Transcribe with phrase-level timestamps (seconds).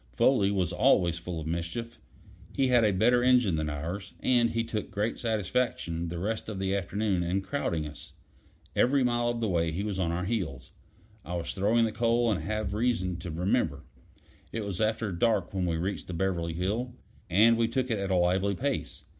[0.13, 1.99] Foley was always full of mischief.
[2.55, 6.57] He had a better engine than ours, and he took great satisfaction the rest of
[6.57, 8.13] the afternoon in crowding us.
[8.75, 10.71] Every mile of the way he was on our heels.
[11.23, 13.83] I was throwing the coal, and have reason to remember.
[14.51, 16.95] It was after dark when we reached the Beverly Hill,
[17.29, 19.03] and we took it at a lively pace.